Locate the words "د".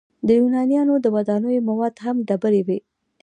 0.27-0.27, 1.01-1.05